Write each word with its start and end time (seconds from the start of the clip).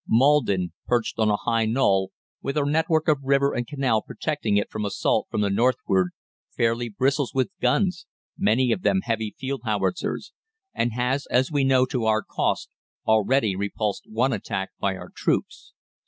Maldon, 0.09 0.73
perched 0.87 1.19
on 1.19 1.29
a 1.29 1.35
high 1.35 1.67
knoll, 1.67 2.09
with 2.41 2.57
a 2.57 2.65
network 2.65 3.07
of 3.07 3.19
river 3.21 3.53
and 3.53 3.67
canal 3.67 4.01
protecting 4.01 4.57
it 4.57 4.67
from 4.71 4.83
assault 4.83 5.27
from 5.29 5.41
the 5.41 5.49
northward, 5.51 6.09
fairly 6.49 6.89
bristles 6.89 7.35
with 7.35 7.51
guns, 7.61 8.07
many 8.35 8.71
of 8.71 8.81
them 8.81 9.01
heavy 9.01 9.35
field 9.37 9.61
howitzers, 9.63 10.33
and 10.73 10.91
has, 10.93 11.27
as 11.27 11.51
we 11.51 11.63
know 11.63 11.85
to 11.85 12.05
our 12.05 12.23
cost, 12.23 12.71
already 13.05 13.55
repulsed 13.55 14.05
one 14.09 14.33
attack 14.33 14.71
by 14.79 14.95
our 14.95 15.11
troops. 15.15 15.73